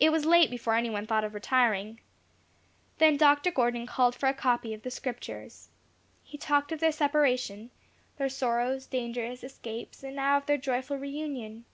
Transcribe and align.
It 0.00 0.10
was 0.10 0.24
late 0.24 0.50
before 0.50 0.76
any 0.76 0.88
one 0.88 1.06
thought 1.06 1.24
of 1.24 1.34
retiring. 1.34 2.00
Then 2.96 3.18
Dr. 3.18 3.50
Gordon 3.50 3.86
called 3.86 4.14
for 4.14 4.26
a 4.26 4.32
copy 4.32 4.72
of 4.72 4.80
the 4.80 4.90
Scriptures. 4.90 5.68
He 6.24 6.38
talked 6.38 6.72
of 6.72 6.80
their 6.80 6.90
separation, 6.90 7.70
their 8.16 8.30
sorrows, 8.30 8.86
dangers, 8.86 9.44
escapes, 9.44 10.02
and 10.02 10.16
now 10.16 10.38
of 10.38 10.46
their 10.46 10.56
joyful 10.56 10.96
reunion. 10.96 11.66